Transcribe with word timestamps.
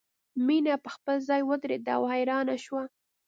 مینه 0.45 0.75
په 0.83 0.89
خپل 0.95 1.17
ځای 1.29 1.41
ودریده 1.49 1.91
او 1.97 2.03
حیرانه 2.13 2.55
شوه 2.65 2.83